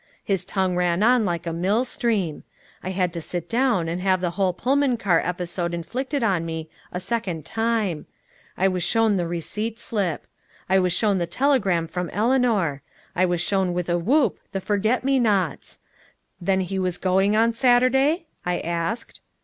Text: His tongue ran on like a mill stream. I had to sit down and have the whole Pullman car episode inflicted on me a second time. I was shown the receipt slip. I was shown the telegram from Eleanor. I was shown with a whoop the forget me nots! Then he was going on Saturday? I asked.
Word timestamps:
His 0.23 0.43
tongue 0.43 0.75
ran 0.75 1.03
on 1.03 1.25
like 1.25 1.45
a 1.45 1.53
mill 1.53 1.85
stream. 1.85 2.43
I 2.81 2.89
had 2.89 3.13
to 3.13 3.21
sit 3.21 3.47
down 3.47 3.87
and 3.87 4.01
have 4.01 4.19
the 4.19 4.31
whole 4.31 4.51
Pullman 4.51 4.97
car 4.97 5.21
episode 5.23 5.75
inflicted 5.75 6.23
on 6.23 6.43
me 6.43 6.71
a 6.91 6.99
second 6.99 7.45
time. 7.45 8.07
I 8.57 8.67
was 8.67 8.81
shown 8.81 9.15
the 9.17 9.27
receipt 9.27 9.77
slip. 9.79 10.25
I 10.67 10.79
was 10.79 10.91
shown 10.91 11.19
the 11.19 11.27
telegram 11.27 11.87
from 11.87 12.09
Eleanor. 12.13 12.81
I 13.15 13.27
was 13.27 13.41
shown 13.41 13.73
with 13.73 13.89
a 13.89 13.99
whoop 13.99 14.39
the 14.53 14.59
forget 14.59 15.03
me 15.03 15.19
nots! 15.19 15.77
Then 16.41 16.61
he 16.61 16.79
was 16.79 16.97
going 16.97 17.35
on 17.35 17.53
Saturday? 17.53 18.25
I 18.43 18.57
asked. 18.57 19.21